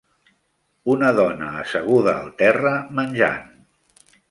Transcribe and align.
Una 0.93 1.11
dona 1.19 1.51
asseguda 1.59 2.17
al 2.23 2.33
terra 2.41 2.75
menjant 3.03 3.47